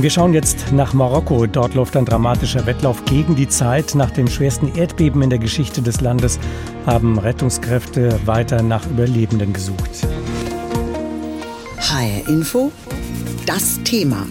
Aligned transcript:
Wir 0.00 0.10
schauen 0.10 0.32
jetzt 0.32 0.70
nach 0.70 0.92
Marokko. 0.92 1.46
Dort 1.46 1.74
läuft 1.74 1.96
ein 1.96 2.04
dramatischer 2.04 2.66
Wettlauf 2.66 3.04
gegen 3.04 3.34
die 3.34 3.48
Zeit. 3.48 3.96
Nach 3.96 4.12
dem 4.12 4.28
schwersten 4.28 4.72
Erdbeben 4.76 5.22
in 5.22 5.30
der 5.30 5.40
Geschichte 5.40 5.82
des 5.82 6.00
Landes 6.00 6.38
haben 6.86 7.18
Rettungskräfte 7.18 8.20
weiter 8.24 8.62
nach 8.62 8.86
Überlebenden 8.86 9.52
gesucht. 9.52 10.06
HR 11.80 12.28
Info, 12.28 12.70
das 13.44 13.82
Thema. 13.82 14.24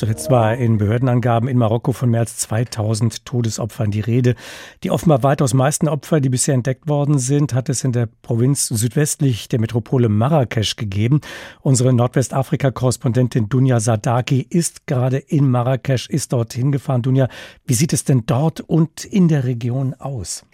Zuletzt 0.00 0.30
war 0.30 0.56
in 0.56 0.78
Behördenangaben 0.78 1.46
in 1.46 1.58
Marokko 1.58 1.92
von 1.92 2.08
mehr 2.08 2.20
als 2.20 2.38
2000 2.38 3.26
Todesopfern 3.26 3.90
die 3.90 4.00
Rede. 4.00 4.34
Die 4.82 4.90
offenbar 4.90 5.22
weitaus 5.22 5.52
meisten 5.52 5.88
Opfer, 5.88 6.22
die 6.22 6.30
bisher 6.30 6.54
entdeckt 6.54 6.88
worden 6.88 7.18
sind, 7.18 7.52
hat 7.52 7.68
es 7.68 7.84
in 7.84 7.92
der 7.92 8.08
Provinz 8.22 8.68
südwestlich 8.68 9.48
der 9.48 9.60
Metropole 9.60 10.08
Marrakesch 10.08 10.76
gegeben. 10.76 11.20
Unsere 11.60 11.92
Nordwestafrika-Korrespondentin 11.92 13.50
Dunja 13.50 13.78
Sadaki 13.78 14.46
ist 14.48 14.86
gerade 14.86 15.18
in 15.18 15.50
Marrakesch, 15.50 16.08
ist 16.08 16.32
dorthin 16.32 16.72
gefahren. 16.72 17.02
Dunja, 17.02 17.28
wie 17.66 17.74
sieht 17.74 17.92
es 17.92 18.04
denn 18.04 18.22
dort 18.24 18.62
und 18.62 19.04
in 19.04 19.28
der 19.28 19.44
Region 19.44 19.92
aus? 19.92 20.46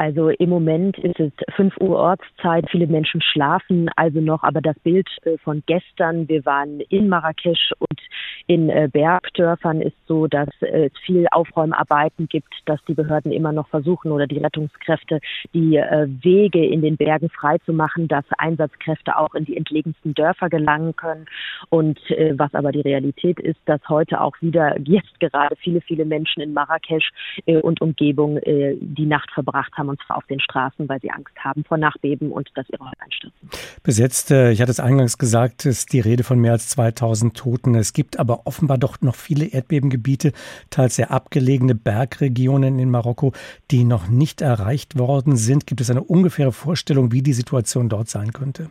Also 0.00 0.30
im 0.30 0.48
Moment 0.48 0.96
ist 0.96 1.20
es 1.20 1.30
5 1.56 1.76
Uhr 1.78 1.98
Ortszeit, 1.98 2.64
viele 2.70 2.86
Menschen 2.86 3.20
schlafen 3.20 3.90
also 3.96 4.22
noch, 4.22 4.42
aber 4.44 4.62
das 4.62 4.78
Bild 4.78 5.06
äh, 5.24 5.36
von 5.44 5.62
gestern, 5.66 6.26
wir 6.26 6.46
waren 6.46 6.80
in 6.88 7.10
Marrakesch 7.10 7.72
und 7.78 8.00
in 8.46 8.70
äh, 8.70 8.88
Bergdörfern 8.90 9.82
ist 9.82 9.96
so, 10.06 10.26
dass 10.26 10.48
es 10.62 10.90
viel 11.04 11.26
Aufräumarbeiten 11.30 12.28
gibt, 12.28 12.48
dass 12.64 12.82
die 12.88 12.94
Behörden 12.94 13.30
immer 13.30 13.52
noch 13.52 13.68
versuchen 13.68 14.10
oder 14.10 14.26
die 14.26 14.38
Rettungskräfte 14.38 15.20
die 15.52 15.76
äh, 15.76 16.08
Wege 16.22 16.64
in 16.64 16.80
den 16.80 16.96
Bergen 16.96 17.28
freizumachen, 17.28 18.08
dass 18.08 18.24
Einsatzkräfte 18.38 19.18
auch 19.18 19.34
in 19.34 19.44
die 19.44 19.58
entlegensten 19.58 20.14
Dörfer 20.14 20.48
gelangen 20.48 20.96
können. 20.96 21.26
Und 21.68 22.00
was 22.32 22.54
aber 22.54 22.72
die 22.72 22.80
Realität 22.80 23.38
ist, 23.38 23.58
dass 23.66 23.80
heute 23.88 24.20
auch 24.20 24.34
wieder 24.40 24.78
jetzt 24.80 25.20
gerade 25.20 25.56
viele, 25.56 25.80
viele 25.80 26.04
Menschen 26.04 26.40
in 26.42 26.54
Marrakesch 26.54 27.10
und 27.44 27.80
Umgebung 27.80 28.40
die 28.44 29.06
Nacht 29.06 29.30
verbracht 29.32 29.72
haben 29.76 29.89
und 29.90 30.00
zwar 30.06 30.16
auf 30.16 30.26
den 30.26 30.40
Straßen, 30.40 30.88
weil 30.88 31.00
sie 31.00 31.10
Angst 31.10 31.34
haben 31.38 31.64
vor 31.64 31.76
Nachbeben 31.76 32.32
und 32.32 32.48
dass 32.54 32.68
ihre 32.70 32.84
Häuser 32.84 33.02
einstürzen. 33.02 33.50
Bis 33.82 33.98
jetzt, 33.98 34.30
äh, 34.30 34.52
ich 34.52 34.60
hatte 34.60 34.70
es 34.70 34.80
eingangs 34.80 35.18
gesagt, 35.18 35.66
ist 35.66 35.92
die 35.92 36.00
Rede 36.00 36.24
von 36.24 36.38
mehr 36.38 36.52
als 36.52 36.68
2000 36.70 37.36
Toten. 37.36 37.74
Es 37.74 37.92
gibt 37.92 38.18
aber 38.18 38.46
offenbar 38.46 38.78
doch 38.78 39.00
noch 39.00 39.14
viele 39.14 39.46
Erdbebengebiete, 39.46 40.32
teils 40.70 40.96
sehr 40.96 41.10
abgelegene 41.10 41.74
Bergregionen 41.74 42.78
in 42.78 42.90
Marokko, 42.90 43.32
die 43.70 43.84
noch 43.84 44.08
nicht 44.08 44.40
erreicht 44.40 44.98
worden 44.98 45.36
sind. 45.36 45.66
Gibt 45.66 45.80
es 45.80 45.90
eine 45.90 46.02
ungefähre 46.02 46.52
Vorstellung, 46.52 47.12
wie 47.12 47.22
die 47.22 47.32
Situation 47.32 47.88
dort 47.88 48.08
sein 48.08 48.32
könnte? 48.32 48.70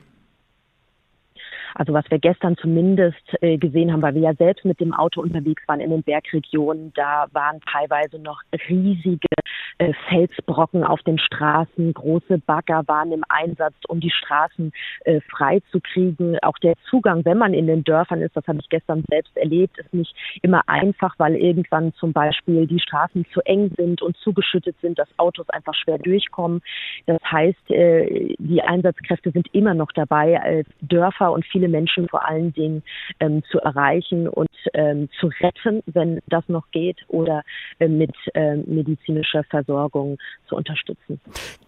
Also 1.80 1.94
was 1.94 2.03
wir 2.11 2.19
gestern 2.19 2.58
zumindest 2.58 3.23
äh, 3.39 3.58
gesehen 3.58 3.94
haben, 3.94 4.02
weil 4.02 4.13
wir 4.13 4.22
ja 4.22 4.33
selbst 4.33 4.66
mit 4.66 4.81
dem 4.81 4.94
Auto 4.94 5.22
unterwegs 5.22 5.63
waren 5.66 5.80
in 5.80 5.91
den 5.91 6.03
Bergregionen, 6.03 6.91
da 6.94 7.27
waren 7.31 7.61
teilweise 7.71 8.19
noch 8.19 8.41
riesige 8.67 9.30
äh, 9.77 9.94
Felsbrocken 10.09 10.83
auf 10.83 11.02
den 11.03 11.17
Straßen, 11.17 11.94
große 11.94 12.39
Bagger 12.39 12.83
waren 12.88 13.13
im 13.13 13.23
Einsatz, 13.30 13.75
um 13.88 14.02
die 14.02 14.11
Straßen 14.11 14.73
äh, 15.05 15.21
frei 15.21 15.61
zu 15.71 15.80
kriegen. 15.80 16.38
Auch 16.41 16.58
der 16.58 16.73
Zugang, 16.89 17.23
wenn 17.23 17.38
man 17.38 17.53
in 17.53 17.67
den 17.67 17.86
Dörfern 17.86 18.21
ist, 18.21 18.36
das 18.36 18.45
habe 18.47 18.59
ich 18.59 18.67
gestern 18.67 19.05
selbst 19.09 19.38
erlebt, 19.38 19.77
ist 19.77 19.93
nicht 19.93 20.14
immer 20.41 20.67
einfach, 20.67 21.16
weil 21.17 21.36
irgendwann 21.36 21.93
zum 21.93 22.11
Beispiel 22.11 22.67
die 22.67 22.81
Straßen 22.81 23.25
zu 23.33 23.39
eng 23.45 23.71
sind 23.77 24.02
und 24.02 24.17
zugeschüttet 24.17 24.75
sind, 24.81 24.99
dass 24.99 25.08
Autos 25.16 25.47
einfach 25.49 25.75
schwer 25.75 25.97
durchkommen. 25.97 26.61
Das 27.05 27.21
heißt, 27.23 27.71
äh, 27.71 28.36
die 28.38 28.61
Einsatzkräfte 28.61 29.31
sind 29.31 29.47
immer 29.53 29.73
noch 29.73 29.93
dabei, 29.93 30.33
äh, 30.33 30.64
Dörfer 30.81 31.31
und 31.31 31.45
viele 31.45 31.68
Menschen 31.71 32.07
vor 32.09 32.27
allen 32.27 32.53
Dingen 32.53 32.83
ähm, 33.19 33.43
zu 33.51 33.59
erreichen 33.59 34.27
und 34.27 34.49
ähm, 34.73 35.09
zu 35.19 35.29
retten, 35.39 35.81
wenn 35.85 36.19
das 36.27 36.47
noch 36.47 36.69
geht, 36.71 36.97
oder 37.07 37.43
äh, 37.79 37.87
mit 37.87 38.13
äh, 38.33 38.55
medizinischer 38.57 39.43
Versorgung 39.45 40.17
zu 40.47 40.55
unterstützen. 40.55 41.19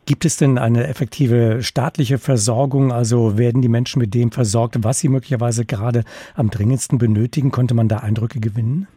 Gibt 0.05 0.25
es 0.25 0.37
denn 0.37 0.57
eine 0.57 0.87
effektive 0.87 1.61
staatliche 1.61 2.17
Versorgung? 2.17 2.91
Also 2.91 3.37
werden 3.37 3.61
die 3.61 3.69
Menschen 3.69 3.99
mit 3.99 4.13
dem 4.13 4.31
versorgt, 4.31 4.83
was 4.83 4.99
sie 4.99 5.09
möglicherweise 5.09 5.65
gerade 5.65 6.03
am 6.35 6.49
dringendsten 6.49 6.97
benötigen? 6.97 7.51
Konnte 7.51 7.73
man 7.73 7.87
da 7.87 7.99
Eindrücke 7.99 8.39
gewinnen? 8.39 8.87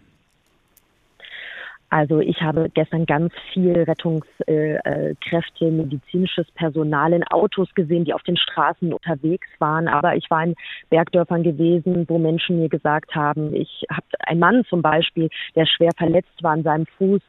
Also 1.94 2.19
ich 2.19 2.43
habe 2.43 2.69
gestern 2.75 3.06
ganz 3.06 3.32
viel 3.53 3.84
Rettungskräfte, 3.84 5.71
medizinisches 5.71 6.50
Personal 6.56 7.12
in 7.12 7.22
Autos 7.28 7.72
gesehen, 7.77 8.05
die 8.05 8.12
auf 8.12 8.25
den 8.25 8.37
Straßen 8.37 8.93
unterwegs 8.93 9.47
waren. 9.60 9.87
Aber 9.87 10.16
ich 10.16 10.28
war 10.28 10.43
in 10.43 10.56
Bergdörfern 10.91 11.44
gewesen, 11.44 12.05
wo 12.09 12.19
Menschen 12.19 12.59
mir 12.59 12.69
gesagt 12.69 13.15
haben, 13.15 13.55
ich 13.55 13.84
habe 13.88 14.06
einen 14.27 14.41
Mann 14.41 14.65
zum 14.69 14.82
Beispiel, 14.82 15.28
der 15.55 15.66
schwer 15.66 15.93
verletzt 15.97 16.43
war 16.43 16.50
an 16.50 16.65
seinem 16.65 16.87
Fuß, 16.99 17.22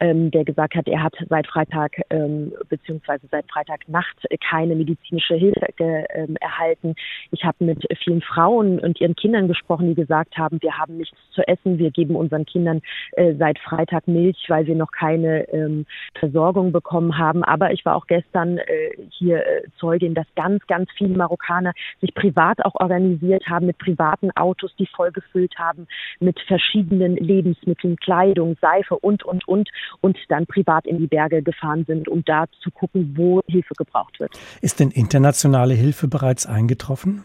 ähm, 0.00 0.30
der 0.30 0.44
gesagt 0.44 0.74
hat, 0.74 0.88
er 0.88 1.02
hat 1.02 1.14
seit 1.28 1.46
Freitag 1.46 2.00
ähm, 2.10 2.52
beziehungsweise 2.68 3.26
seit 3.30 3.50
Freitagnacht 3.50 4.16
keine 4.48 4.74
medizinische 4.74 5.34
Hilfe 5.34 5.66
ähm, 5.78 6.36
erhalten. 6.40 6.94
Ich 7.30 7.44
habe 7.44 7.64
mit 7.64 7.84
vielen 8.02 8.22
Frauen 8.22 8.78
und 8.78 9.00
ihren 9.00 9.16
Kindern 9.16 9.48
gesprochen, 9.48 9.88
die 9.88 9.94
gesagt 9.94 10.36
haben, 10.36 10.58
wir 10.62 10.78
haben 10.78 10.96
nichts 10.98 11.16
zu 11.32 11.46
essen, 11.46 11.78
wir 11.78 11.90
geben 11.90 12.16
unseren 12.16 12.46
Kindern 12.46 12.80
äh, 13.12 13.34
seit 13.34 13.58
Freitag 13.58 14.08
Milch, 14.08 14.44
weil 14.48 14.66
wir 14.66 14.74
noch 14.74 14.92
keine 14.92 15.48
ähm, 15.52 15.86
Versorgung 16.18 16.72
bekommen 16.72 17.18
haben. 17.18 17.44
Aber 17.44 17.72
ich 17.72 17.84
war 17.84 17.96
auch 17.96 18.06
gestern 18.06 18.58
äh, 18.58 18.64
hier 19.10 19.44
äh, 19.46 19.62
Zeugin, 19.78 20.14
dass 20.14 20.26
ganz, 20.36 20.66
ganz 20.66 20.90
viele 20.96 21.16
Marokkaner 21.16 21.72
sich 22.00 22.14
privat 22.14 22.64
auch 22.64 22.74
organisiert 22.74 23.46
haben 23.48 23.66
mit 23.66 23.78
privaten 23.78 24.30
Autos, 24.32 24.74
die 24.78 24.86
vollgefüllt 24.86 25.58
haben 25.58 25.86
mit 26.20 26.38
verschiedenen 26.40 27.16
Lebensmitteln, 27.16 27.96
Kleidung, 27.96 28.56
Seife 28.60 28.96
und, 28.98 29.24
und, 29.24 29.46
und 29.46 29.68
und 30.00 30.18
dann 30.28 30.46
privat 30.46 30.86
in 30.86 30.98
die 30.98 31.06
Berge 31.06 31.42
gefahren 31.42 31.84
sind, 31.86 32.08
um 32.08 32.24
da 32.24 32.46
zu 32.60 32.70
gucken, 32.70 33.14
wo 33.16 33.40
Hilfe 33.46 33.74
gebraucht 33.74 34.20
wird. 34.20 34.32
Ist 34.60 34.80
denn 34.80 34.90
internationale 34.90 35.74
Hilfe 35.74 36.08
bereits 36.08 36.46
eingetroffen? 36.46 37.24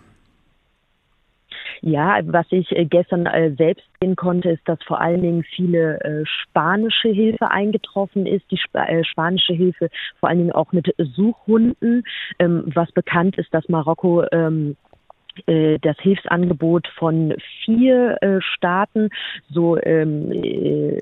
Ja, 1.85 2.19
was 2.23 2.45
ich 2.51 2.71
äh, 2.71 2.85
gestern 2.85 3.25
äh, 3.25 3.53
selbst 3.57 3.83
sehen 3.99 4.15
konnte, 4.15 4.51
ist, 4.51 4.61
dass 4.65 4.81
vor 4.83 5.01
allen 5.01 5.21
Dingen 5.21 5.43
viele 5.43 5.99
äh, 5.99 6.23
spanische 6.25 7.09
Hilfe 7.09 7.51
eingetroffen 7.51 8.25
ist. 8.25 8.49
Die 8.51 8.59
spanische 9.03 9.53
Hilfe 9.53 9.89
vor 10.19 10.29
allen 10.29 10.37
Dingen 10.37 10.51
auch 10.53 10.71
mit 10.71 10.95
Suchhunden. 10.97 12.05
Ähm, 12.39 12.63
was 12.73 12.89
bekannt 12.93 13.37
ist, 13.37 13.53
dass 13.53 13.67
Marokko 13.67 14.23
ähm, 14.31 14.77
äh, 15.47 15.79
das 15.79 15.97
Hilfsangebot 15.99 16.87
von 16.97 17.33
vier 17.63 18.17
äh, 18.21 18.39
Staaten. 18.41 19.09
So, 19.49 19.77
ähm, 19.81 20.31
äh, 20.31 21.01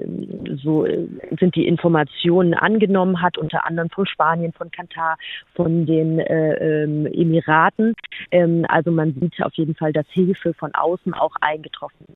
so 0.64 0.86
äh, 0.86 1.08
sind 1.40 1.56
die 1.56 1.68
Informationen 1.68 2.53
angenommen 2.53 3.22
hat, 3.22 3.38
unter 3.38 3.66
anderem 3.66 3.90
von 3.90 4.06
Spanien, 4.06 4.53
von 4.53 4.72
Katar, 4.72 5.18
von 5.56 5.86
den 5.86 6.20
äh, 6.20 6.84
ähm, 6.84 7.06
Emiraten. 7.06 7.94
Ähm, 8.31 8.66
also 8.68 8.91
man 8.91 9.14
sieht 9.14 9.41
auf 9.44 9.53
jeden 9.56 9.75
Fall, 9.75 9.94
dass 9.94 10.06
Hilfe 10.09 10.53
von 10.53 10.74
außen 10.74 11.14
auch 11.14 11.36
eingetroffen 11.41 12.06